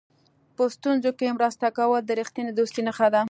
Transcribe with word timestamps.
په 0.55 0.63
ستونزو 0.75 1.09
کې 1.19 1.35
مرسته 1.37 1.67
کول 1.77 2.01
د 2.05 2.09
رښتینې 2.19 2.51
دوستۍ 2.57 2.81
نښه 2.87 3.07
ده. 3.13 3.19